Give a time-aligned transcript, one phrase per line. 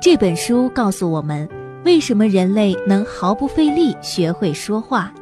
[0.00, 1.48] 这本书告诉我们，
[1.84, 5.12] 为什么人类能毫不费力学会说话。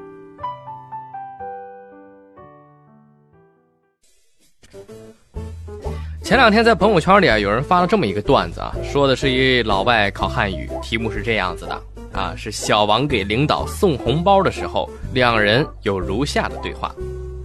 [6.23, 11.83] 前两天在朋友圈里啊，有人发了这么一个段子啊，说的是一老外考汉语，题目是这样子的
[12.13, 16.95] 啊，是小王给领导送红包的时候，两人有如下的对话。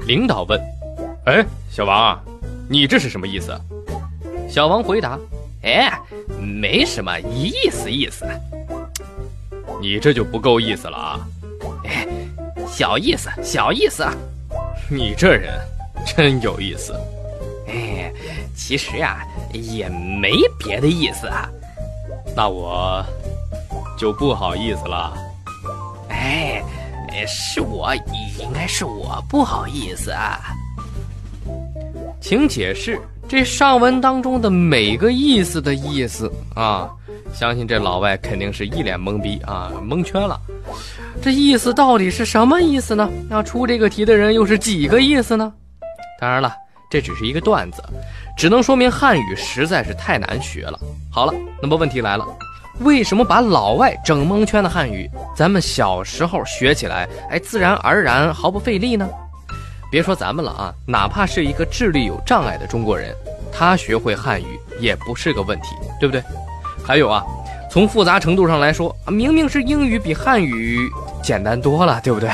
[0.05, 0.59] 领导问
[1.25, 2.21] ：“哎，小王啊，
[2.67, 3.57] 你这是什么意思？”
[4.49, 5.17] 小王回答
[5.63, 5.97] ：“哎，
[6.41, 8.25] 没什么意思意思。”
[9.79, 11.19] 你这就不够意思了啊！
[11.85, 12.07] 哎，
[12.67, 14.05] 小意思小意思。
[14.89, 15.59] 你这人
[16.05, 16.93] 真有意思。
[17.67, 18.11] 哎，
[18.55, 21.49] 其实呀，也没别的意思啊。
[22.35, 23.03] 那我
[23.97, 25.13] 就不好意思了。
[26.09, 26.61] 哎，
[27.27, 27.93] 是我，
[28.39, 30.39] 应该是我不好意思啊。
[32.21, 32.99] 请解释
[33.31, 36.89] 这上文当中的每个意思的意思啊！
[37.33, 40.37] 相信这老外肯定是一脸懵逼啊，蒙圈了。
[41.21, 43.09] 这意思到底是什么意思呢？
[43.29, 45.49] 那出这个题的人又是几个意思呢？
[46.19, 46.53] 当然了。
[46.89, 47.81] 这只是一个段子，
[48.37, 50.77] 只能说明汉语实在是太难学了。
[51.09, 52.27] 好了，那么问题来了，
[52.81, 59.09] 为什么把老外整蒙圈的汉语，咱们小时候学起来，哎，自然而然毫不费力呢？
[59.91, 63.13] 别说咱们了啊，哪怕是一个智力有障碍的中国人，
[63.51, 66.23] 他学会汉语也不是个问题，对不对？
[66.81, 67.21] 还有啊，
[67.69, 70.89] 从复杂程度上来说，明明是英语比汉语
[71.21, 72.29] 简单多了，对不对？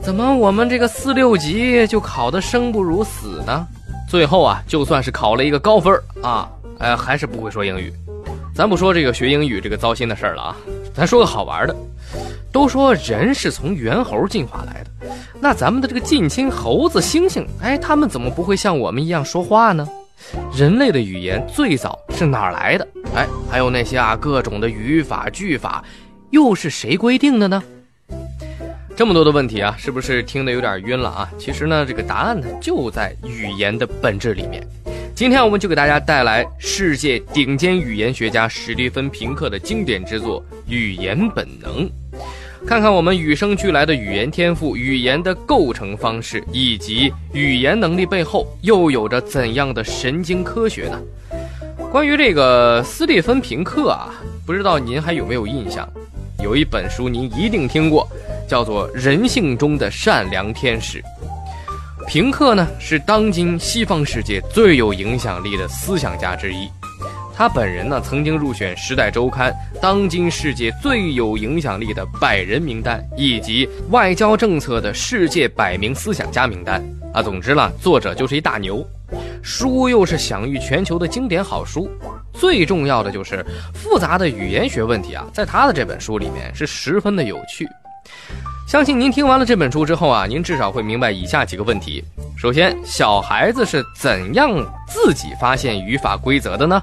[0.00, 3.66] 怎么我们这个四六级就考得生不如死呢？
[4.08, 7.92] 最后啊，就算是考了一个高分啊，哎，还是不会说英语。
[8.54, 10.56] 咱不说这个学英语这个糟心的事儿了啊，
[10.94, 11.74] 咱说个好玩的。
[12.56, 19.86] 都说人是从猿猴进化来的，那咱们的这个近亲猴子、猩猩，哎，他们怎么不会像我们一样说话呢？
[20.56, 22.88] 人类的语言最早是哪儿来的？
[23.14, 25.84] 哎，还有那些啊各种的语法、句法，
[26.30, 27.62] 又是谁规定的呢？
[28.96, 31.30] 这么多的问题啊，是不是听得有点晕了啊？
[31.38, 34.66] 其实呢，这个答案呢就在语言的本质里面。
[35.14, 41.84] 今天我们就给大家带来世界顶尖语言学家史蒂芬·平克的经典之作《语言本能》，
[42.64, 51.00] 看看我们与生俱来的语言天赋、语言的构成方式，以及语言能力背后又有着怎样的神经科学呢？
[51.90, 54.14] 关于这个斯蒂芬·平克啊，
[54.46, 55.88] 不知道您还有没有印象？
[56.42, 58.08] 有一本书您一定听过。
[58.48, 61.02] 叫做人性中的善良天使，
[62.06, 66.68] 平克呢是当今西方世界最有影响力的思想家之一。
[67.36, 76.82] 他本人呢曾经入选《时代周刊》当今世界最有影响力的百人名单，以及外交政策的世界百名思想家名单。
[77.12, 78.82] 啊，总之呢，作者就是一大牛，
[79.42, 81.90] 书又是享誉全球的经典好书。
[82.32, 87.68] 最重要的就是复杂的语言学问题啊，在他的这本书里面是十分的有趣。
[88.66, 92.02] 相信您听完了这本书之后啊，您至少会明白以下几个问题。
[92.34, 94.50] 首先，小孩子是怎样
[94.88, 96.82] 自己发现语法规则的呢？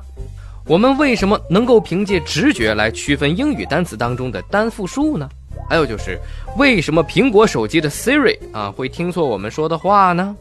[0.65, 5.27] 我们为什么能够凭借直觉来区分英语单词当中的单复数呢？
[5.69, 6.17] 还有就是，
[6.57, 10.33] 为什么苹果手机的 Siri 啊会听错我们说的话呢？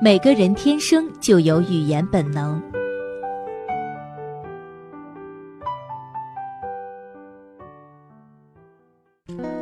[0.00, 2.62] 每个人天生就有语言本能。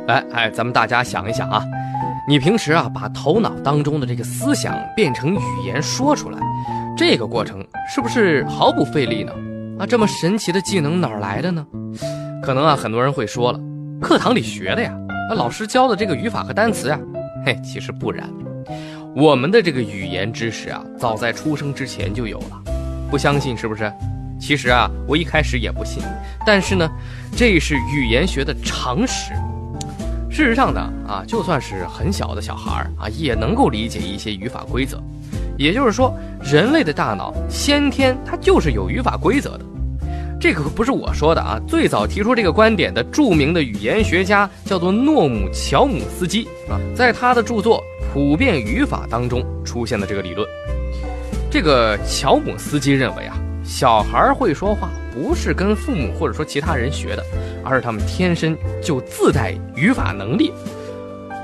[0.07, 1.65] 哎哎，咱们大家想一想啊，
[2.29, 6.37] 你平时啊把头脑当中的这个思想变成语言说出来，
[6.97, 9.31] 这个过程是不是毫不费力呢？
[9.77, 11.63] 啊，这么神奇的技能哪儿来的呢？
[12.41, 13.59] 可能啊很多人会说了，
[14.01, 14.91] 课堂里学的呀，
[15.29, 16.99] 啊老师教的这个语法和单词呀，
[17.45, 18.27] 嘿，其实不然，
[19.15, 22.63] 我们的这个语言知识啊，早在出生之前就有了，
[23.11, 23.93] 不相信是不是？
[24.39, 26.01] 其实啊，我一开始也不信，
[26.47, 26.89] 但是呢，
[27.35, 29.33] 这是语言学的常识。
[30.31, 34.99] 事实上呢，啊，就算是很小的小孩儿啊，也能够理解一些语法规则。
[35.57, 39.65] 也就是说，人类的大脑先天它就是有语法规则的。
[40.39, 47.83] 这个不是我说的啊，最早提出这个观点的著名的语言学家叫做诺姆乔姆斯基啊，在他的著作
[48.13, 50.47] 《普遍语法》当中出现的这个理论。
[51.49, 53.35] 这个乔姆斯基认为啊。
[53.69, 57.25] 小孩会说话，不是跟父母或者说其他人学的，
[57.65, 60.53] 而是他们天生就自带语法能力。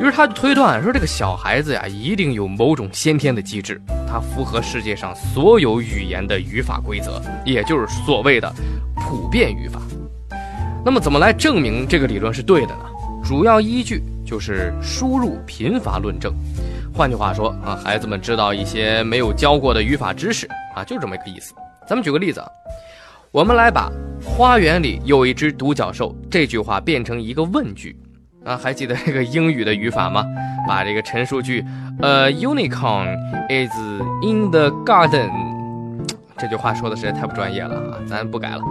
[0.03, 8.53] 于是他就推断说，这个小孩子呀，一定有某种先天的机制，它符合世界上所有语言的语法规则，也就是所谓的
[8.97, 9.79] 普遍语法。
[10.83, 12.83] 那么，怎么来证明这个理论是对的呢？
[13.23, 16.33] 主要依据就是输入贫乏论证。
[16.93, 20.45] 换句话说啊，孩子们知道一些没有教过的语法知识
[20.75, 21.53] 啊，就这么一个意思。
[21.87, 22.47] 咱们举个例子啊，
[23.31, 23.89] 我们来把
[24.21, 27.95] “花园里有一只独角兽”这句话变成一个问句，
[28.45, 30.25] 啊，还记得这个英语的语法吗？
[30.67, 31.63] 把这个陈述句
[32.01, 33.17] “A unicorn
[33.49, 33.71] is
[34.23, 35.29] in the garden”，
[36.37, 38.61] 这句话说的实在太不专业了啊，咱不改了。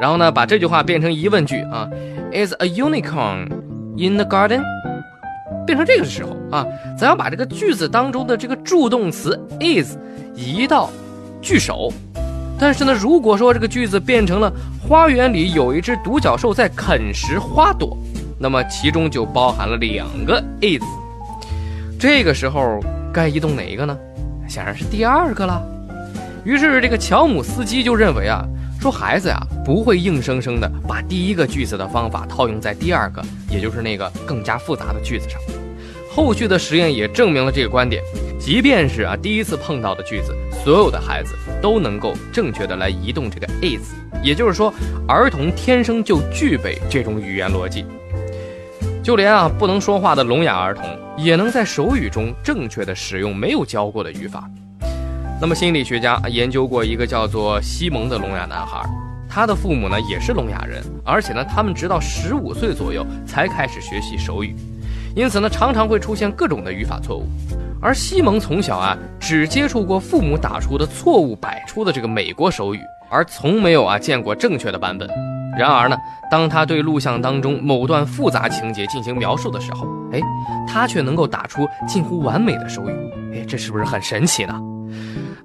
[0.00, 1.88] 然后呢，把这句话变成疑问句啊
[2.32, 3.50] ，“Is a unicorn
[3.96, 4.62] in the garden？”
[5.66, 6.64] 变成这个时候啊，
[6.96, 9.96] 咱要把这个句子当中的这个助动词 “is”
[10.34, 10.90] 移到
[11.42, 11.92] 句首。
[12.58, 14.50] 但是呢，如果说这个句子变成了
[14.80, 17.96] 花园里有一只独角兽在啃食花朵，
[18.38, 20.82] 那么其中就包含了两个 is。
[21.98, 22.80] 这个时候
[23.12, 23.96] 该移动哪一个呢？
[24.48, 25.62] 显然是第二个了。
[26.44, 28.46] 于是这个乔姆斯基就认为啊，
[28.80, 33.20] 说孩子呀不会硬生生的把第一个句子的方法套用在第二个，
[33.50, 35.38] 也就是那个更加复杂的句子上。
[36.10, 38.02] 后续的实验也证明了这个观点。
[38.38, 40.34] 即便是啊第一次碰到的句子，
[40.64, 43.92] 所有的孩子都能够正确的来移动这个 is，
[44.22, 44.72] 也就是说，
[45.06, 47.84] 儿童天生就具备这种语言逻辑。
[49.08, 50.84] 就连啊不能说话的聋哑儿童，
[51.16, 54.44] 也能在手语中正确的使用没有教过的语法。
[55.40, 58.82] 那么心理学家研究过一个叫做西蒙的聋哑男孩，
[59.26, 64.54] 他的父母呢也是聋哑人，而且呢他们直到十五岁左右才开始学习手语，
[65.16, 67.24] 因此呢常常会出现各种的语法错误。
[67.80, 75.08] 而西蒙从小啊，只接触过父母打出的错误百出的这个美国手语，而从没有啊见过正确的版本。
[75.58, 75.96] 然而呢，
[76.30, 80.20] 当他对录像当中某段复杂情节进行描述的时候，哎，
[80.66, 82.92] 他却能够打出近乎完美的手语。
[83.34, 84.54] 哎，这是不是很神奇呢？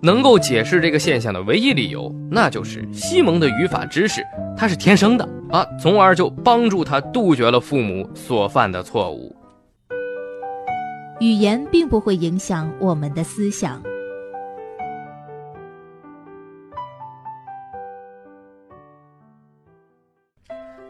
[0.01, 4.21] 能够解释这个现象的唯一理由，那就是西蒙的语法知识
[4.56, 9.36] 他是天生的啊，从而就帮助他杜绝了父母所犯的错误。
[11.19, 13.81] 语言并不会影响我们的思想。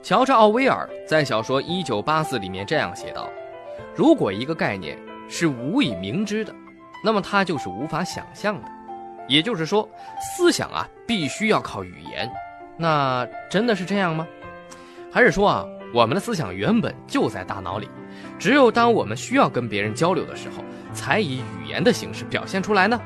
[0.04, 3.30] 乔治·奥威尔在小说《一九八四》里面这样写道
[3.96, 6.54] ：“如果一个概念是无以明知的，
[7.02, 8.68] 那么它就是无法想象的。
[9.30, 9.90] 也就是说，
[10.20, 12.30] 思想啊，必须要靠语言。
[12.76, 14.28] 那真的是这样吗？
[15.10, 17.88] 还是说啊，我们的思想原本就在大脑里？”
[18.38, 23.00] 只有当我们需要跟别人交流的时候，才以语言的形式表现出来呢。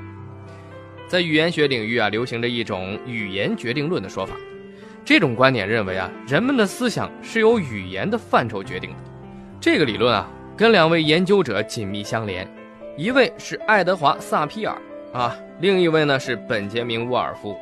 [1.07, 4.35] 在语言学领域啊，流行着一种语言决定论的说法。
[5.07, 8.97] 这种观点认为啊，人们的思想是由语言的范畴决定的。
[9.57, 12.45] 这个理论啊，跟两位研究者紧密相连，
[12.97, 14.77] 一位是爱德华·萨皮尔
[15.13, 17.57] 啊，另一位呢是本杰明·沃尔夫。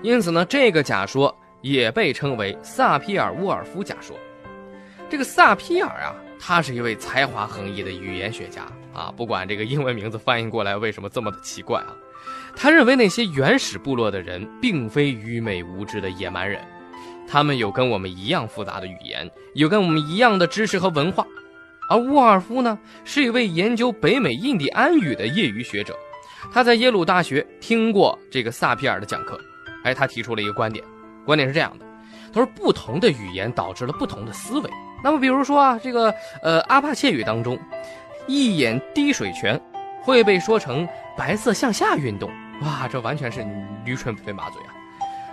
[0.00, 4.16] 因此呢，这个假说也被称为萨皮尔沃尔夫假说。
[5.10, 6.14] 这个萨皮尔啊。
[6.38, 8.60] 他是一位才华横溢的语言学家
[8.92, 11.96] 啊，不管这个英文名字翻译过来为什么这么的奇怪啊，
[12.54, 16.60] 他认为那些原始部落的人并非愚昧无知的野蛮人，
[17.28, 21.26] 他们有跟我们一样复杂的语言，有跟我们一样的知识和文化。
[21.88, 25.96] 而沃尔夫呢，是一位研究北美印第安语的业余学者，
[26.52, 29.38] 他在耶鲁大学听过这个萨皮尔的讲课，
[29.84, 30.84] 哎，他提出了一个观点，
[31.24, 31.86] 观点是这样的，
[32.32, 34.70] 他说不同的语言导致了不同的思维。
[35.04, 36.12] 那么，比如说啊，这个
[36.42, 37.56] 呃阿帕切语当中，
[38.26, 39.60] 一眼滴水泉
[40.02, 42.28] 会被说成白色向下运动，
[42.62, 43.46] 哇，这完全是
[43.84, 44.74] 驴唇不对马嘴啊。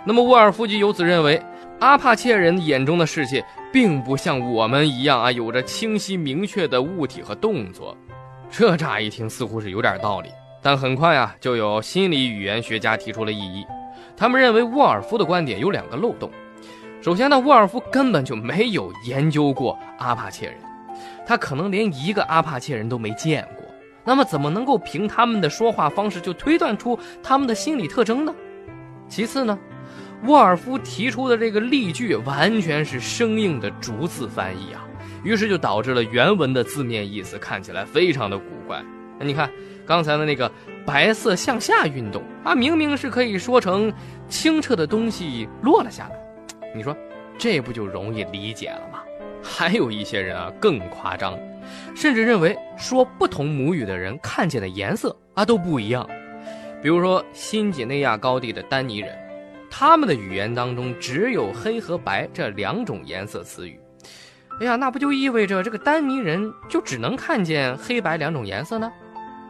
[0.04, 1.42] 那么沃尔夫就由此认为，
[1.80, 7.96] 阿帕切人眼中的世界并不像我们一样啊，有着清晰明确的物体和动作。
[8.50, 10.30] 这乍一听似乎是有点道理，
[10.62, 13.66] 但很快啊，就有心理语言学家提出了异议，
[14.16, 16.30] 他们认为沃尔夫的观点有两个漏洞。
[17.02, 20.54] 首先呢，沃尔夫根本就没有研究过阿帕切人，
[21.26, 23.64] 他可能连一个阿帕切人都没见过，
[24.04, 28.34] 那么怎么能够凭他们的说话方式就推断出他们的心理特征呢？
[29.06, 29.58] 其次呢，
[30.26, 34.86] 沃尔夫提出的这个例句完全是生硬的逐字翻译啊，
[35.22, 38.82] 于是就导致了原文的字面意思看起来非常的古怪。
[39.18, 39.50] 那你看
[39.86, 40.50] 刚才的那个
[40.86, 43.92] 白色向下运动啊，明明是可以说成
[44.28, 46.16] 清澈的东西落了下来。
[46.74, 46.96] 你说，
[47.38, 49.00] 这不就容易理解了吗？
[49.42, 51.38] 还有一些人啊更夸张，
[51.94, 56.08] 甚至认为说不同母语的人看见的颜色啊都不一样。
[56.82, 59.14] 比如说新几内亚高地的丹尼人，
[59.76, 63.80] 他们的语言当中只有黑和白这两种颜色词语。
[64.60, 68.88] 哎呀，那不就意味着这个丹尼人就只能看见黑白两种颜色呢？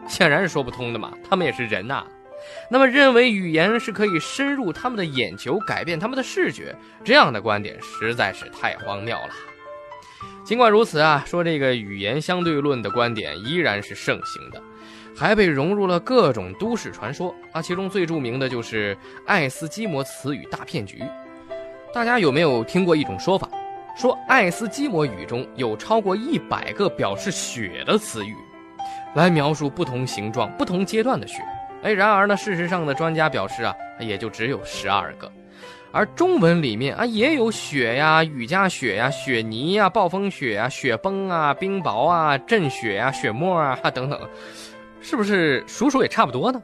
[0.07, 2.03] 显然是说不通的嘛，他们也是人呐。
[2.71, 9.29] 那么，认为语言是可以深入他们的眼球，改变他们的视觉，这样的观点实在是太荒谬了。
[10.43, 14.59] 尽管如此啊，说这个语言相对论的观点依然是盛行的，
[15.15, 17.61] 还被融入了各种都市传说啊。
[17.61, 21.03] 其中最著名的就是爱斯基摩词语大骗局。
[21.93, 23.49] 大家有没有听过一种说法，
[23.95, 28.35] 说爱斯基摩语中有超过一百个表示雪的词语，
[29.15, 31.41] 来描述不同形状、不同阶段的雪。
[31.83, 35.31] 哎，然而呢，事实上的，专家表示啊，也就只有十二个。
[35.91, 44.19] 而中文里面啊，也有雪呀、雨夹雪呀、雪泥呀、暴风雪呀、雪崩啊、冰雹啊、阵雪呀、雪沫啊等等，
[45.07, 46.59] 是不是数数也差不多呢？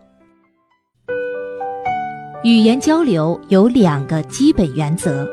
[2.43, 5.29] 语言交流有两个基本原则。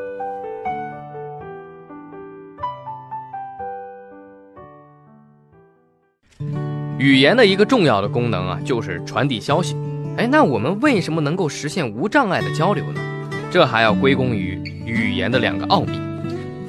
[6.99, 9.75] 语言的一个重要的功能啊，就是传递消息。
[10.17, 13.01] 哎，那我们为什么能够实现无障碍的交流呢？
[13.49, 15.99] 这还要归功于语言的两个奥秘：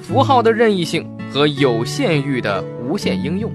[0.01, 3.53] 符号的任意性和有限域的无限应用。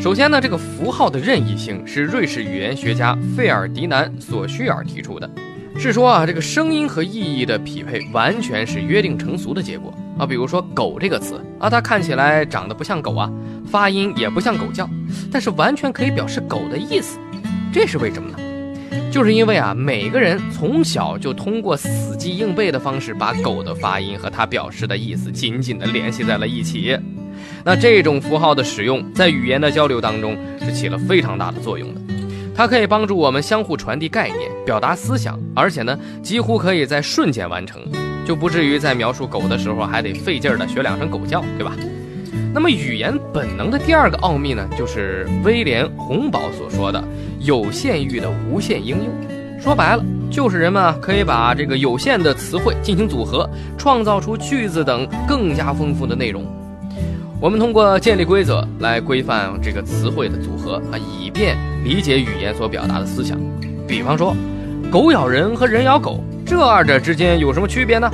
[0.00, 5.30] 首先呢，这个符号的任意性是瑞士语言学家费尔迪南·索绪尔提出的，
[5.78, 10.24] 是说啊，这个声音和意义的匹配完全是约定成俗的结果啊。
[10.24, 13.30] 比如说“狗”这个词啊，它看起来长得不像狗啊，
[13.66, 14.88] 发音也不像狗叫，
[15.30, 17.18] 但是完全可以表示狗的意思，
[17.70, 18.38] 这是为什么呢？
[19.12, 26.98] 就是因为啊，每个人从小就通过死记硬背的方式，把狗的发音和它表示的意思紧紧地联系在了一起。
[27.64, 32.00] 那这种符号的使用，在语言的交流当中是起了非常大的作用的。
[32.54, 37.80] 它可以帮助我们相互传递概念、表达思想，而且呢，几乎可以在瞬间完成，
[38.26, 41.74] 就不至于在描述狗的时候还得费劲儿的学两声狗叫，对吧？
[42.52, 47.02] 那么语言本能的第二个奥秘呢，就是威廉·洪堡所说的
[47.38, 49.06] 有限域的无限应用。
[49.62, 53.48] 说白了，就是人们可以把这个有限的词汇进行组合，
[53.78, 56.44] 创造出句子等更加丰富的内容。
[57.40, 63.38] 我们通过建立规则来规范这个词汇的组合啊，以便理解语言所表达的思想。
[63.88, 64.36] 比方说，
[64.92, 68.10] 狗咬人和人咬狗，这二者之间有什么区别呢？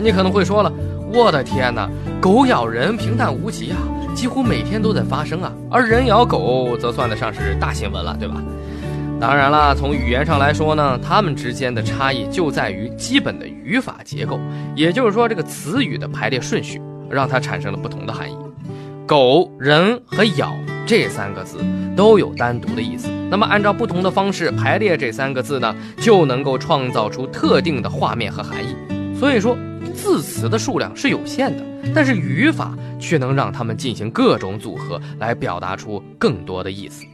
[0.00, 0.72] 你可能会说了。
[1.12, 3.78] 我的天哪，狗咬人平淡无奇啊，
[4.14, 8.36] 几乎每天都在发生啊，而人咬狗则算得上是大新闻了，对吧？
[9.18, 14.38] 当然了，从语言上来说呢，它们之间的差异就在于基本的语法结构，
[14.76, 16.80] 也就是说这个词语的排列顺序，
[17.10, 18.36] 让它产生了不同的含义。
[19.08, 20.54] 狗、人和咬
[20.86, 21.58] 这三个字
[21.96, 28.76] 都有单独的意思，那么按照不同的方式排列这三个字呢，就能够创造出特定的画面和含义。
[29.18, 29.56] 所以说。
[29.94, 37.04] 字词的数量是有限的，但是语法却能让它们进行各种组合，来表达出更多的意思。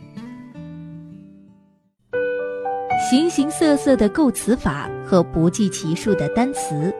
[3.08, 6.92] 形形色色的构词法和不计其数的单词。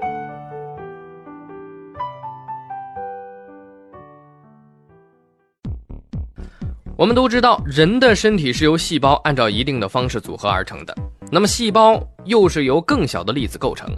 [6.97, 10.95] 我们都知道，人的身体是由细胞按照一定的方式组合而成的，
[11.29, 13.89] 那么细胞又是由更小的粒子构成。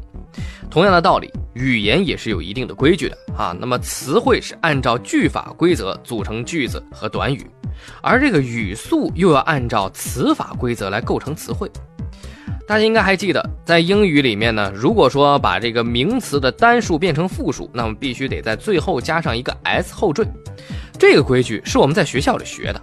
[0.70, 3.54] 同样的道理，语言也是有一定的规矩的啊。
[3.58, 7.46] 那么词汇是按照句法规则组成句子和短语，
[8.00, 11.70] 而这个语速又要按照词法规则来构成词汇。
[12.66, 20.26] 大家应该还记得，在英语里面呢，如果说把这个名词的单数变成复数，那么必须得在最后加上一个 s 后缀。
[20.99, 22.82] 这个规矩是我们在学校里学的，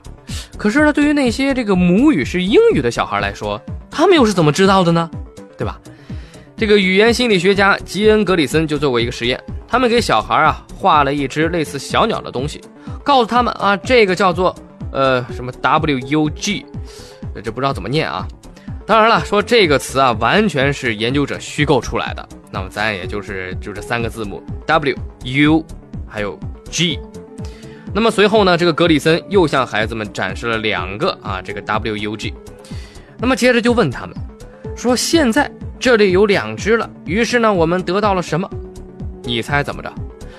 [0.57, 3.61] 可是呢，对于那些这个母语是英语的小孩来说，
[3.91, 5.09] 他们又是怎么知道的呢？
[5.57, 5.77] 对吧？
[6.55, 9.37] 这个语言心理学家吉恩·格里森就做过一个实验，
[9.67, 12.61] 他们给小孩啊画了一只类似小鸟的东西，
[13.03, 14.55] 告诉他们啊，这个叫做
[14.93, 16.65] 呃什么 W U G，
[17.43, 18.25] 这不知道怎么念啊。
[18.85, 25.65] 当然了，说这个词啊完全是研究者虚构出来的，那么咱也就是就这三个字母 W U
[26.07, 26.37] 还有
[26.69, 26.99] G。
[27.93, 32.33] 那么随后呢，这个格里森又向孩子们展示了两个啊这个 W U G，
[33.19, 34.15] 那么接着就问他们
[34.75, 35.49] 说现在。
[35.79, 38.49] 这里有两只了，于是呢，我们得到了什么？
[39.23, 39.93] 你猜怎么着？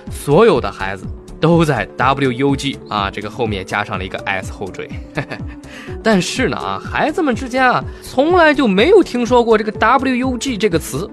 [0.09, 1.05] 所有的孩子
[1.45, 4.89] 都在 W U G 啊，这个后面加上了一个 S 后缀。
[6.01, 11.07] 但是呢啊，孩子们之间啊，从来就没有听说过这个 W U G 这个词，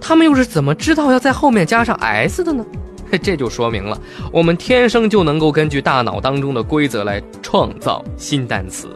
[0.00, 2.64] 他们又是怎么知道要在后面加上 S 的呢？
[3.22, 4.00] 这就说明了，
[4.32, 8.88] 我们天生就能够根据大脑当中的规则来创造新单词。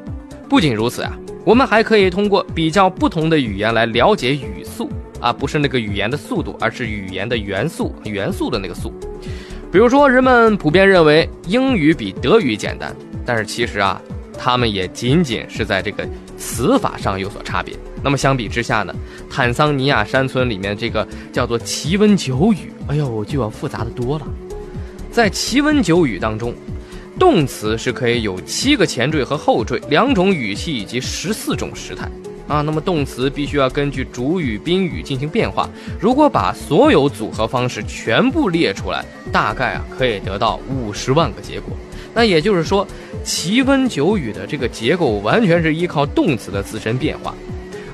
[0.49, 1.13] 不仅如此啊。
[1.45, 4.89] 我们还可以通过比较不同的语言来了解语速
[5.21, 8.91] 啊，不是那个语言的速度，而是语言的元素，元素的那个速。
[9.75, 12.95] 比如说，人们普遍认为英语比德语简单，
[13.27, 14.01] 但是其实啊，
[14.39, 17.75] 他们也仅仅是在这个词法上有所差别。
[18.01, 18.95] 那么相比之下呢，
[19.29, 24.27] 坦桑尼亚山村里面这个叫做奇温九语，哎呦，就要复杂的多了。
[25.11, 26.55] 在奇温九语当中。
[27.17, 32.09] 动词是可以有七个前缀和后缀，两种语气以及十四种时态，
[32.47, 35.69] 啊，那么动词必须要根据主语、宾语进行变化。
[35.99, 41.75] 如果把所有组合方式全部列出来，大概啊可以得到五十万个结果。
[42.15, 42.87] 那也就是说，
[43.25, 47.35] 奇温九语的这个结构完全是依靠动词的自身变化。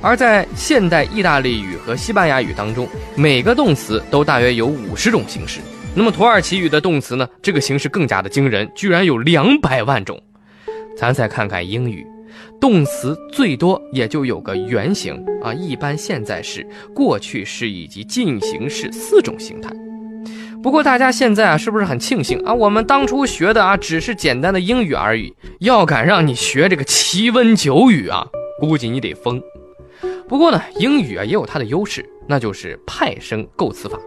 [0.02, 5.60] 而在现代意大利语和西班牙语当中，每个动词都大约有五十种形式。
[5.94, 7.28] 那么土耳其语的动词呢？
[7.42, 10.20] 这个形式更加的惊人，居然有两百万种。
[10.96, 12.06] 咱再看看英语，
[12.60, 19.70] 动词最多也就有个原形啊，一般现在式、过去式以及进行式四种形态。
[20.62, 22.52] 不过大家现在啊，是不是很庆幸啊？
[22.52, 25.34] 我们当初学的啊，只是简单的英语而已。
[25.60, 28.26] 要敢让你学这个奇温九语啊，
[28.60, 29.40] 估计你得疯。
[30.28, 33.98] 不过呢，英语啊也有它的优势，那就是派生构词法。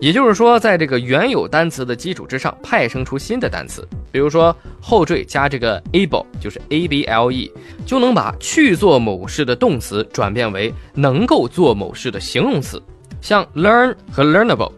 [0.00, 3.86] 也就是说，在这个原有单词的基础之上，派生出新的单词。
[4.12, 7.50] 比如说后缀加这个 able，就是 a b l e，
[7.84, 12.80] 就能把去做某事的动词转变为能够做某事的形容词，
[13.20, 14.72] 像 learn 和 learnable。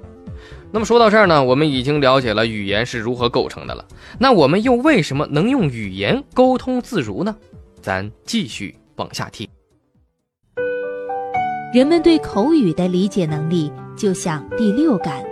[0.73, 3.85] 那么说到这儿呢，我们已经了解了语言是如何构成的了。
[4.19, 7.37] 那我们又为什么能用语言沟通自如呢？
[7.83, 9.47] 咱继续往下听。
[11.73, 13.73] 人们对口语的理解能力。
[13.97, 15.23] 就像第六感。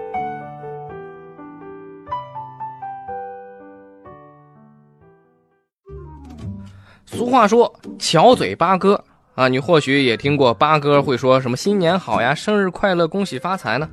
[7.06, 9.02] 俗话说“巧嘴八哥”
[9.34, 13.88] 啊，你或许也听过八哥会说什么“新年好呀，生日快乐，恭喜发财”呢。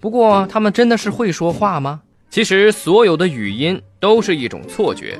[0.00, 2.00] 不过，他们真的是会说话吗？
[2.30, 5.18] 其实，所有的语音都是一种错觉。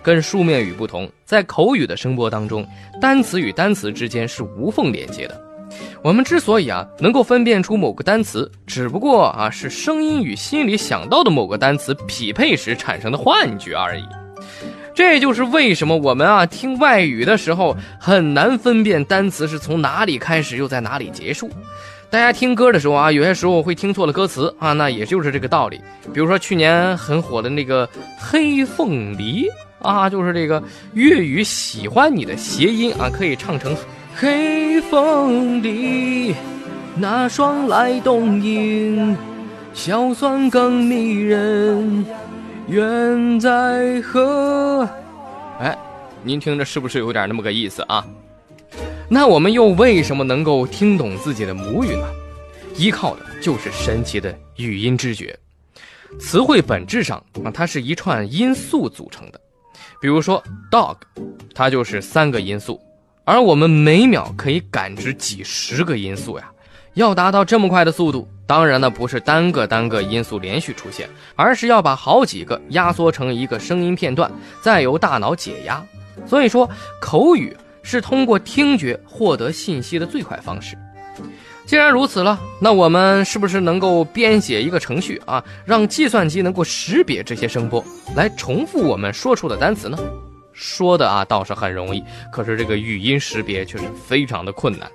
[0.00, 2.64] 跟书面语不同，在口语的声波当中，
[3.00, 5.43] 单词与单词之间是无缝连接的。
[6.02, 14.04] 我们之所以啊能够分辨出某个单词，只不过啊是声音与心里想到的某个单词匹配时产生的幻觉而已。
[14.94, 21.50] 这就是为什么我们啊听外语的时候很难分辨单词是从哪里开始又在哪里结束。
[22.10, 25.80] 大家听歌的时候啊，有些时候会听错了歌词啊，那也就是这个道理。
[26.12, 29.48] 比如说去年很火的那个黑凤梨
[29.80, 33.76] 啊，就是这个粤语喜欢你的谐音啊，可以唱成。
[34.16, 36.36] 黑风里，
[36.96, 39.16] 那双来动音，
[39.74, 42.06] 硝酸更迷人。
[42.68, 44.88] 远在何？
[45.58, 45.76] 哎，
[46.22, 48.06] 您听着是不是有点那么个意思啊？
[49.08, 52.06] 那我们又为什么能够听懂自己的母语呢？
[52.76, 55.36] 依靠的就是神奇的语音知觉。
[56.20, 59.40] 词汇本质上啊，它是一串音素组成的。
[60.00, 60.96] 比如说 dog，
[61.52, 62.80] 它就是三个音素。
[63.24, 66.44] 而我们每秒可以感知几十个音素呀，
[66.92, 75.82] 要达到这么快的速度，当然呢不是单个单个音素连续出现，而是要把好几个压缩成一个声音片段，再由大脑解压。
[76.26, 76.68] 所以说，
[77.00, 80.76] 口语是通过听觉获得信息的最快方式。
[81.64, 87.82] 既然如此了，那我们是不是能够编写一个程序啊，让计算机能够识别这些声波，
[88.14, 89.98] 来重复我们说出的单词呢？
[90.54, 94.88] 说的啊倒是很容易，可是这个语音识别却是非常的困难。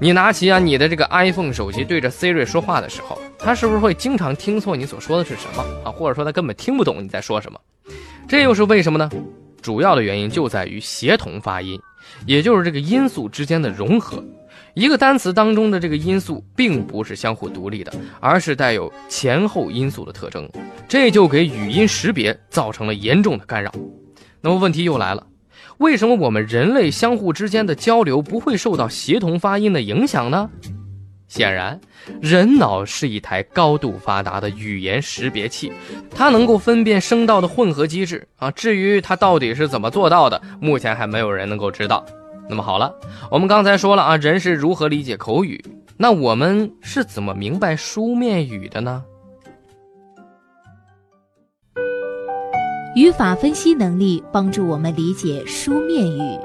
[0.00, 5.90] 你拿起啊你的这个 iPhone 手机对着 Siri 说话的时候，它是不是会经常听错你所说的是什么啊？
[5.90, 7.58] 或者说它根本听不懂你在说什么？
[8.28, 9.10] 这又是为什么呢？
[9.62, 11.80] 主要的原因就在于协同发音，
[12.26, 14.22] 也就是这个音素之间的融合。
[14.74, 20.48] 一个单词当中的这个音素并不是相互独立的，而是带有前后音素的特征，
[20.86, 23.72] 这就给语音识别造成了严重的干扰。
[24.40, 25.26] 那么问题又来了，
[25.78, 30.50] 为什么我们人类相互之间的交流不会受到协同发音的影响呢？
[31.28, 31.78] 显然，
[32.22, 35.70] 人脑是一台高度发达的语言识别器，
[36.10, 38.50] 它能够分辨声道的混合机制啊。
[38.50, 42.02] 至于它到底是怎么做到的，目前还没有人能够知道。
[42.48, 42.94] 那么好了，
[43.30, 45.62] 我们刚才说了啊，人是如何理解口语，
[45.98, 49.04] 那我们是怎么明白书面语的呢？
[52.96, 56.38] 语法分析能力帮助我们理解书面语。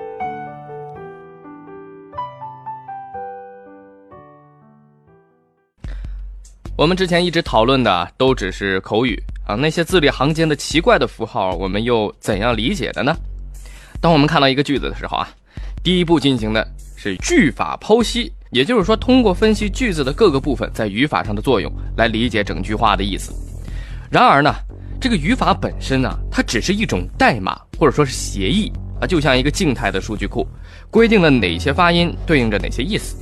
[6.75, 13.15] 我们之前一直讨论的都只是口语啊，那些字里行间的奇怪的符号，我们又怎样理解的呢？
[14.01, 15.27] 当我们看到一个句子的时候啊，
[15.81, 23.33] 第一步进行的是句法剖析，也就是说，通过分析句子的各个部分在语法上的作用，来理解整句话的意思。
[24.11, 24.53] 然而呢？
[25.03, 30.47] 这个语法本身呢，它只是一种代码或者说是协议啊，就像一个静态的数据库，
[30.89, 33.17] 规定了哪些发音对应着哪些意思。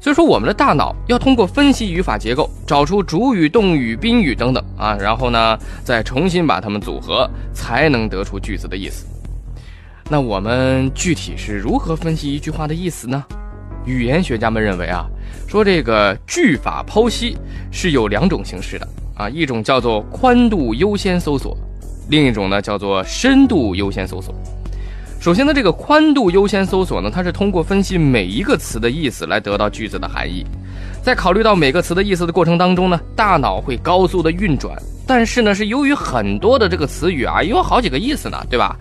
[0.00, 9.06] 所以说，我们的大脑要通过分析语法结构，找出主语、动语、宾语等等啊，然后呢，再重新把它们组合，才能得出句子的意思。
[10.10, 13.24] 那我们具体是如何分析一句话的意思呢？
[13.86, 15.06] 语言学家们认为啊，
[15.46, 17.38] 说这个句法剖析
[17.70, 21.56] 是有两种形式的啊，一种叫做宽度优先搜索，
[22.08, 24.34] 另一种呢叫做深度优先搜索。
[25.20, 30.44] 首先呢，这个宽度优先搜索呢，它是通过分析每一个词的意思来得到句子的含义，
[31.02, 38.76] 在考虑到每个词的意思的过程当中呢，大脑会高速的运转，但是呢，是由于很多的这个词语啊，有好几个意思呢，对吧？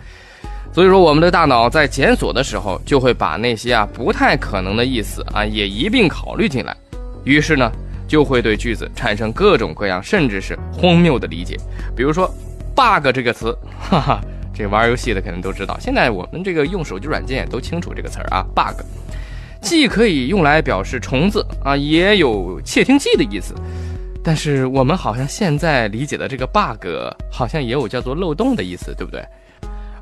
[0.73, 6.75] 所以说，我们的大脑在检索的时候，就会把那些啊不太可能的意思啊也一并考虑进来，
[7.23, 7.71] 于是呢，
[8.13, 11.57] 就会对句子产生各种各样甚至是荒谬的理解，
[11.95, 12.31] 比如说
[12.75, 14.21] “bug” 这个词，哈哈。
[14.53, 18.85] 这玩游戏的肯定都知道，现在我们这个用手机软件都清楚这个词儿啊，bug，
[19.63, 23.55] 既可以用来表示虫子啊，也有窃听器的意思。
[24.23, 26.85] 但是我们好像现在理解的这个 bug，
[27.31, 29.25] 好像也有叫做漏洞的意思，对不对？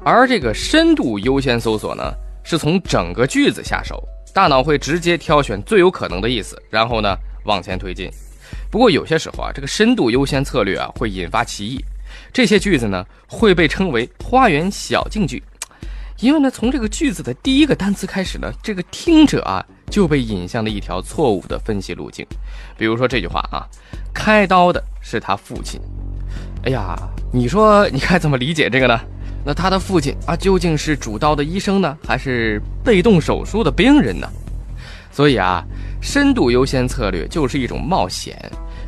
[0.04, 2.12] 而这个深度优先搜索呢，
[2.44, 8.10] 是从整个句子下手，大脑会直接挑选最有可能的意思，然后呢往前推进。
[8.70, 11.80] 不过有些时候啊，这个深度优先策略啊，会引发歧义。
[12.34, 15.42] 这些句子呢会被称为花园小径句，
[16.20, 22.26] 因为呢从这个句子的第一个单词开始呢，这个听者啊就被引向了一条错误的分析路径。
[22.78, 23.64] 比如说这句话啊，
[24.14, 25.80] 开刀的是他父亲。
[26.64, 26.96] 哎呀，
[27.32, 29.00] 你说你该怎么理解这个呢？
[29.44, 34.30] 那他的父亲啊究竟是主刀的医生呢，还是被动手术的病人呢？
[35.12, 35.64] 所以啊，
[36.02, 38.36] 深度优先策略就是一种冒险，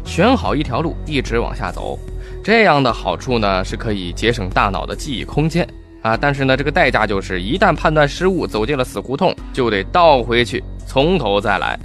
[0.06, 2.00] 选好一条路，一直往下走。
[2.44, 5.68] 这样的好处呢，是可以节省大脑的记忆空间
[6.02, 11.78] 啊，但是呢，这个代价就是一旦判断失误，走进了死胡同，就得倒回去，从头再来。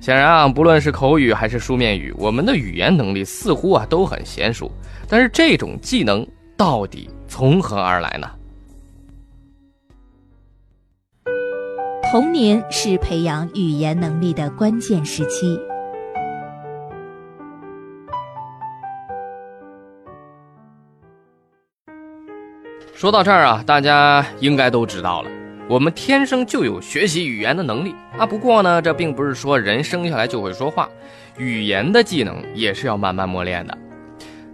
[0.00, 4.70] 显然啊，不论是口语还是书面语，我们的语言能力似乎啊都很娴熟，
[5.08, 6.24] 但是这种技能
[6.56, 8.30] 到底从何而来呢？
[12.10, 15.60] 童年是培养语言能力的关键时期。
[22.94, 25.30] 说到这儿啊，大家应该都知道了，
[25.68, 28.24] 我们天生就有学习语言的能力啊。
[28.24, 30.88] 不过呢，这并不是说人生下来就会说话，
[31.36, 33.76] 语言的技能也是要慢慢磨练的。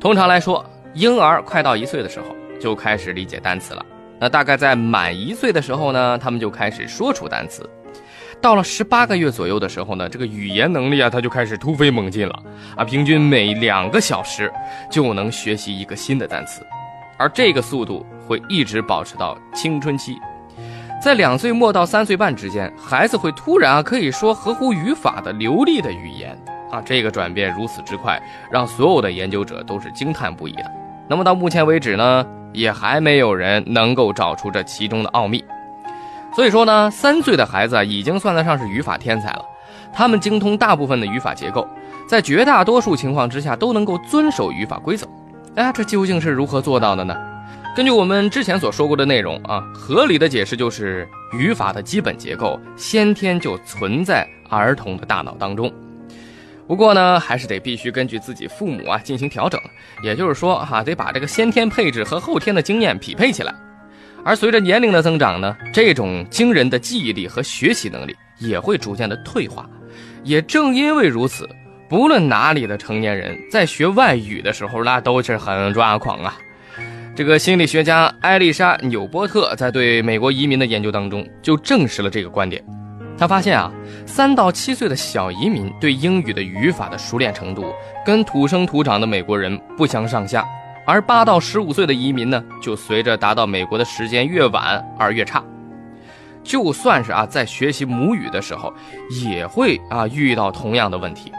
[0.01, 3.87] 通常来说，婴儿快到一岁的时候就开始理解单词了，
[4.25, 7.69] 那大概在满一岁的时候呢，他们就开始说出单词。
[8.41, 12.35] 到了十八个月左右的时候呢，这个语言能力啊，他就开始突飞猛进了
[12.75, 14.51] 啊，平均每两个小时
[14.91, 16.67] 就能学习一个新的单词。
[17.19, 20.17] 而这个速度会一直保持到青春期，
[21.03, 26.35] 在两岁末到三岁半之间，孩子会突然啊可以说合乎语法的流利的语言
[26.71, 28.19] 啊，这个转变如此之快，
[28.51, 30.73] 让所有的研究者都是惊叹不已的。
[31.07, 35.45] 那么到目前为止呢，也还没有人能够找出这其中的奥秘。
[36.35, 39.45] 所以说呢，三岁的孩子已经算得上是语法天才了，
[39.93, 41.69] 他们精通大部分的语法结构，
[42.09, 45.07] 在绝大多数情况之下都能够遵守语法规则。
[45.55, 47.15] 哎，这究竟是如何做到的呢？
[47.77, 55.73] 根据我们之前所说过的内容啊，合理的解释就是语法的基本结构先天就存在儿童的大脑当中。
[56.67, 59.61] 不过呢，还是得必须根据自己父母啊进行调整，
[60.03, 63.55] 也就是说哈，得把这个先天配置和后天的经验匹配起来。
[64.25, 69.69] 而随着年龄的增长呢，这种惊人的记忆力和学习能力也会逐渐的退化。
[70.23, 71.49] 也正因为如此。
[71.87, 76.35] 不论哪里的成年人，在学外语的时候，那都是很抓狂啊。
[77.15, 82.65] 这个心理学家艾丽莎·纽波特在对美国移民的研究当中，就证实了这个观点。
[83.17, 83.71] 他发现啊，
[84.07, 87.73] 三到七岁的小移民对英语的语法的熟练程度，
[88.05, 90.43] 跟土生土长的美国人不相上下；
[90.85, 95.43] 而八到十五岁的移民呢，就随着达到美国的时间越晚而越差。
[96.43, 98.75] 就算是啊，在学习母语的时候，
[99.25, 101.33] 也会啊遇到同样的问题。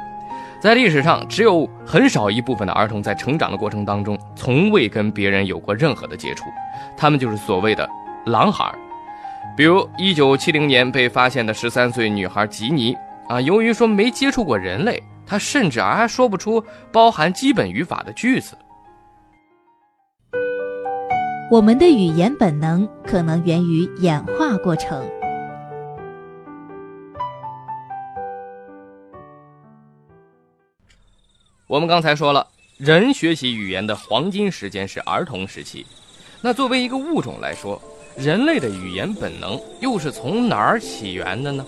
[0.61, 6.45] 在历史上，只有很少一部分的儿童在成长的过程当中，从未跟别人有过任何的接触，
[6.97, 7.87] 他们就是所谓的
[8.25, 8.73] “狼孩”。
[9.57, 12.95] 比如一九七零年被发现的十三岁女孩吉尼
[13.27, 18.57] 啊，由于说没接触过人类，她甚至还说不出包含基本语法的句子。
[21.49, 25.07] 我们的语言本能可能源于演化过程。
[31.67, 32.45] 我们刚才说了，
[32.77, 35.85] 人学习语言的黄金时间是儿童时期。
[36.41, 37.81] 那作为一个物种来说，
[38.17, 41.65] 人类的语言本能又是从哪儿起源的呢？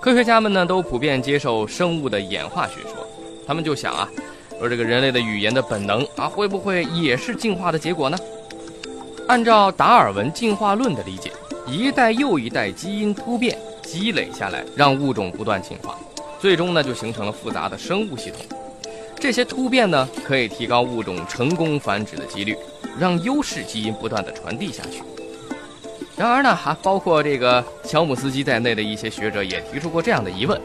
[0.00, 3.06] 科学家们呢都普遍接受生物的演化学说，
[3.46, 4.08] 他们就想啊，
[4.60, 8.16] 说这个人类的语言的本能啊，会不会也是进化的结果呢？
[9.26, 11.32] 按照达尔文进化论的理解，
[11.66, 15.98] 一代又一代基因突变积累下来，让物种不断进化，
[16.38, 18.40] 最终呢就形成了复杂的生物系统。
[19.18, 22.56] 这些突变呢可以提高物种成功繁殖的几率，
[22.98, 25.02] 让优势基因不断的传递下去。
[26.20, 30.60] 然而呢，还包括这个乔姆斯基在内的一些学者也提出过这样的疑问。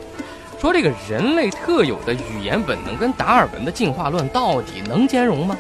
[0.59, 5.55] 说这个人类特有的语言本能跟达尔文的进化论到底能兼容吗？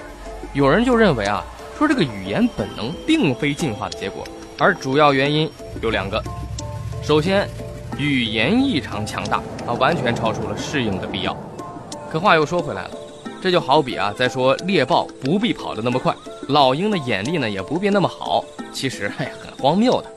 [0.51, 1.41] 有人就认为啊，
[1.77, 4.27] 说这个语言本能并非进化的结果，
[4.59, 5.49] 而主要原因
[5.81, 6.21] 有两个。
[7.01, 7.47] 首先，
[7.97, 11.33] 语言异常强大啊，完全超出了适应的必要。
[12.11, 12.91] 可话又说回来了，
[13.41, 16.13] 这就好比啊，在说猎豹不必跑得那么快，
[16.49, 20.11] 老鹰的眼力呢也不必那么好，其实哎呀荒谬的。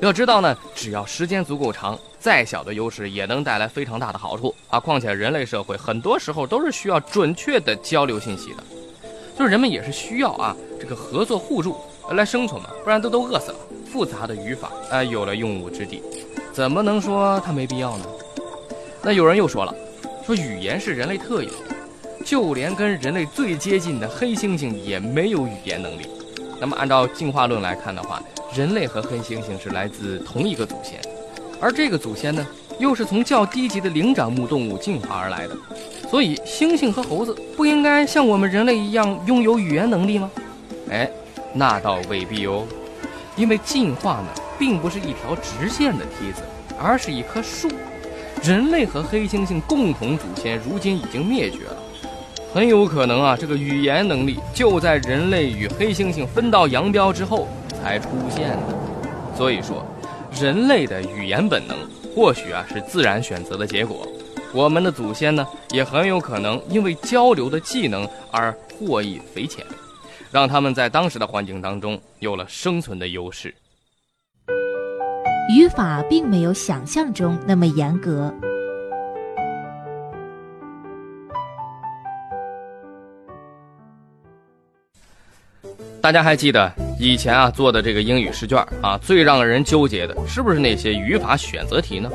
[0.00, 1.98] 要知道呢，只要时间足够长。
[2.20, 4.78] 再小的优势也能带来非常大的好处啊！
[4.78, 8.62] 况且人类社会很多时候都是需要准确的交流信息的，
[9.38, 11.78] 就是人们也是需要啊这个合作互助
[12.10, 13.56] 来生存嘛，不然都都饿死了。
[13.90, 16.02] 复杂的语法啊有了用武之地，
[16.52, 18.04] 怎么能说它没必要呢？
[19.02, 19.74] 那有人又说了，
[20.22, 21.50] 说语言是人类特有，
[22.22, 26.06] 就连跟人类最接近的黑猩猩也没有语言能力。
[26.60, 28.22] 那么按照进化论来看的话，
[28.54, 31.00] 人类和黑猩猩是来自同一个祖先。
[31.60, 32.46] 而这个祖先呢，
[32.78, 35.56] 又是从较低级的灵长目动物进化而来的，
[36.08, 40.30] 所以猩猩和猴子不应该像我们人类一样拥有语言能力吗？
[40.90, 41.08] 哎，
[41.52, 42.64] 那倒未必哦，
[43.36, 46.42] 因为进化呢，并不是一条直线的梯子，
[46.78, 47.68] 而是一棵树。
[48.42, 51.76] 人类和黑猩猩共同祖先如今已经灭绝了，
[52.54, 57.46] 很有可能啊，这个语言能力就在人类与黑猩猩分道扬镳之后
[57.82, 59.36] 才出现的。
[59.36, 59.84] 所以说。
[60.40, 61.76] 人类的语言本能，
[62.14, 64.06] 或许啊是自然选择的结果。
[64.54, 69.66] 我们的祖先呢，也很有可能因为交流的技能而获益匪浅，
[70.30, 73.52] 让他们在当时的环境当中有了生存的优势。
[75.52, 78.32] 语法并没有想象中那么严格。
[86.02, 86.72] 大家还记得？
[86.98, 92.10] 以前啊做的这个英语试卷啊，最让人纠结的是不是那些语法选择题呢？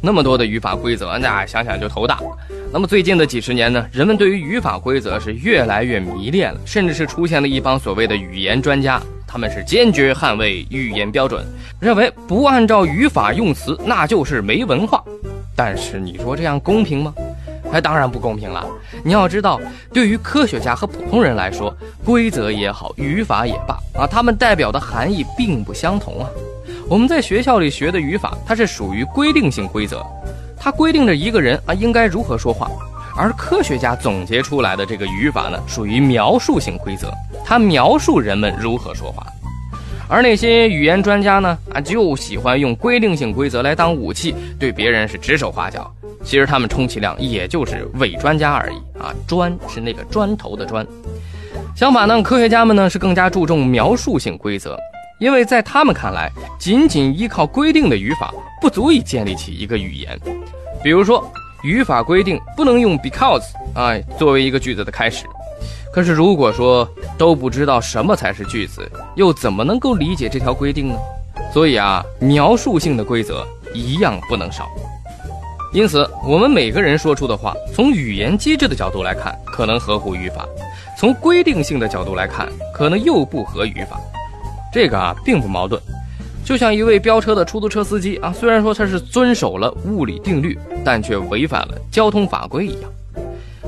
[0.00, 2.20] 那么多的语法规则，那想想就头大。
[2.72, 11.44] 那么最近的几十年呢，人们对于语法规则是越来越迷恋了，甚至是出现了一帮所谓的语言专家，他们是坚决捍卫语言标准，
[11.80, 15.02] 认为不按照语法用词那就是没文化。
[15.56, 17.12] 但是你说这样公平吗？
[17.72, 18.66] 那当然不公平了。
[19.04, 19.60] 你要知道，
[19.92, 26.28] 对于科学家和普通人来说，规则也好，语法也罢啊，它们代表的含义并不相同啊。
[26.88, 30.04] 我们在学校里学的语法，它是属于规定性规则，
[30.58, 32.68] 它规定着一个人啊应该如何说话；
[33.14, 37.12] 而科学家总结出来的这个语法呢，属于描述性规则，
[37.44, 39.26] 它描述人们如何说话。
[40.08, 45.92] 而那些语言专家呢，啊，就喜欢用规定性规则来当武器，对别人是指手画脚。
[46.24, 50.86] 其实他们充其量也就是伪专家而已啊，砖是那个砖头的砖。
[51.76, 54.76] 相反呢，科学家们呢是更加注重描述性规则，
[55.20, 60.18] 因为在他们看来，仅仅依靠规定的语法不足以建立起一个语言。
[60.82, 61.30] 比如说，
[61.62, 63.44] 语法规定不能用 because
[63.74, 65.26] 啊作为一个句子的开始。
[65.92, 70.98] 可是如果说都不知道什么才是句子，又怎么能够理解这条规定呢？
[71.52, 74.68] 所以啊，描述性的规则一样不能少。
[75.72, 80.44] 因此，我们每个人说出的话，从语言机制的角度来看，可能合乎语法；
[80.98, 83.98] 从规定性的角度来看，可能又不合语法。
[84.72, 85.80] 这个啊，并不矛盾。
[86.44, 92.90] 就像一位飙车的出租车司机啊，虽然说他是遵守了物理定律，但却违反了交通法规一样。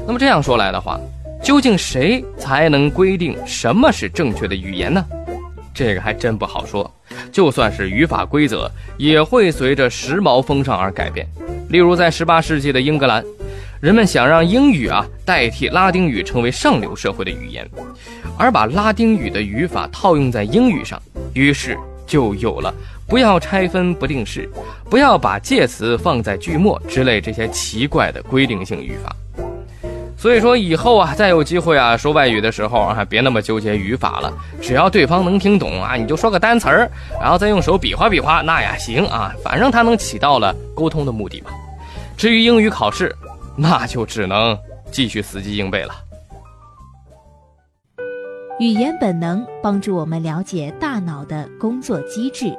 [0.07, 0.99] 那么这样说来的话，
[1.43, 5.05] 究竟谁才能规定什么是正确的语言呢？
[5.73, 6.91] 这个还真不好说。
[7.33, 11.27] 就算是语法规则，也会随着时髦风尚而改变。
[11.69, 13.25] 例如，在18世纪的英格兰，
[13.81, 17.69] 人们想让英语啊代替拉丁语成为上流社会的语言，
[18.37, 21.01] 而把拉丁语的语法套用在英语上，
[21.35, 21.77] 于是
[22.07, 22.75] 就有了
[23.07, 24.49] 不要拆分不定式、
[24.89, 29.17] 不要把介词放在句末之类这些奇怪的规定性语法。
[30.21, 34.31] 所以说，以后啊，再有机会啊说外语的时候啊，别那么纠结语法了，
[34.61, 41.51] 只要对方能听懂啊，你就说个单词儿，然后再用手比划比划，那也行啊，反正它能起到了沟通的目的嘛。
[42.19, 43.17] 至于英语考试，
[43.57, 44.55] 那就只能
[44.91, 45.95] 继续死记硬背了。
[48.59, 52.55] 语言本能帮助我们了解大脑的工作机制。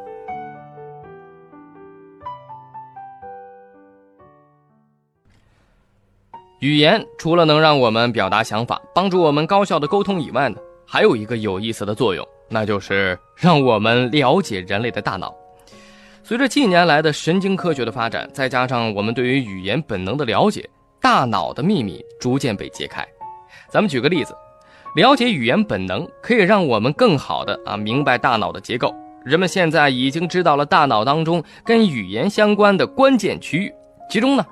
[6.62, 15.34] 语言除了能让我们表达想法、帮助我们高效的沟通以外呢，还有一个有意思的作用，那就是让我们了解人类的大脑。
[16.24, 20.70] 随着近年来的神经科学的发展，再加上我们对于语言本能的了解，
[21.02, 23.04] 大脑的秘密逐渐被揭开。
[23.68, 24.36] 咱们举个例子，
[24.96, 28.94] 了解语言本能可以让我们更好的啊明白大脑的结构。
[29.26, 33.74] 人们现在已经知道了大脑当中跟语言相关的关键区域，
[34.12, 34.46] 其中呢，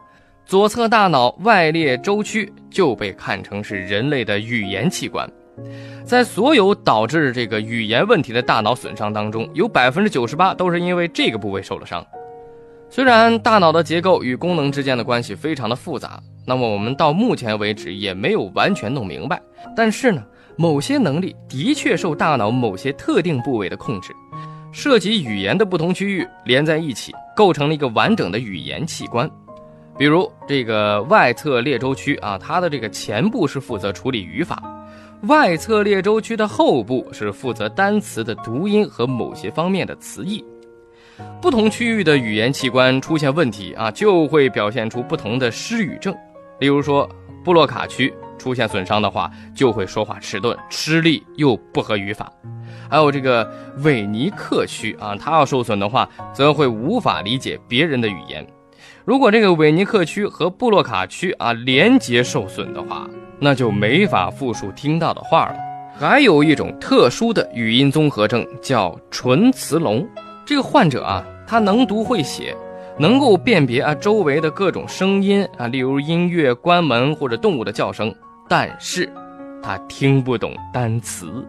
[0.49, 5.29] 左侧大脑外裂周区就被看成是人类的语言器官。
[6.03, 12.03] 在所有导致这个语言问题的大脑损伤当中，有百分之九十八都是因为这个部位受了伤。
[12.89, 19.39] 虽然大脑的结构与功能之间的关系非常的复杂，那么我们到目前为止也没有完全弄明白。
[19.75, 20.23] 但是呢，
[20.57, 24.11] 某些能力的确受大脑某些特定部位的控制，
[24.71, 29.29] 涉及语言的不同区域连在一起，构成了一个完整的语言器官。
[29.99, 34.63] 比如这个外侧裂周区啊，它的这个前部是负责处理语法。
[35.23, 40.41] 外侧裂周区的后部是负责单词的读音和某些方面的词义。
[41.41, 46.15] 不同区域的语言器官出现问题啊，就会表现出不同的失语症。
[46.61, 47.07] 例如说，
[47.43, 52.31] 布洛卡区出现损伤的话，就会说话迟钝、吃力又不合语法。
[52.89, 53.45] 还有这个
[53.79, 58.47] 韦尼克区啊，它要受损的话，则会无法理解别人的语言。
[59.09, 65.55] 如果这个韦尼克区和布洛卡区啊连接受损的话，那就没法复述听到的话了。
[65.97, 70.07] 还有一种特殊的语音综合症，叫唇词聋。
[70.45, 72.55] 这个患者啊，他能读会写，
[72.99, 78.13] 能够辨别啊周围的各种声音啊，例如音乐、关门或者动物的叫声，
[78.47, 79.11] 但是，
[79.63, 81.43] 他听不懂单词。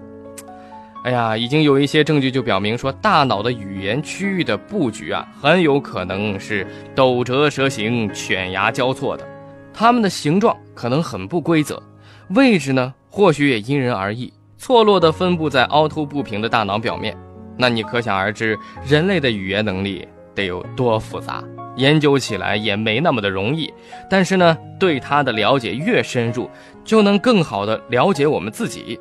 [1.03, 9.27] 哎呀，已经有一些证据就表明说，大脑的语言区域的布局啊，很有可能是斗折蛇形、犬牙交错的。
[9.73, 11.83] 它们的形状可能很不规则，
[12.31, 17.17] 位置呢或许也因人而异，错落的分布在凹凸不平的大脑表面。
[17.57, 21.43] 那你可想而知，人类的语言能力得有多复杂，
[21.77, 23.73] 研究起来也没那么的容易。
[24.11, 26.51] 但是呢，对它的了解越深入，
[26.85, 29.01] 就能更好的了解我们自己。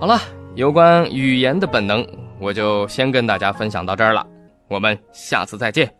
[0.00, 0.20] 好了，
[0.54, 2.06] 有关语言的本能，
[2.40, 4.26] 我就先跟大家分享到这儿了。
[4.68, 5.94] 我们下次再见。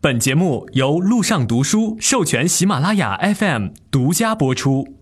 [0.00, 4.99] 本节目由路上读书授权喜马拉雅 FM 独家播出。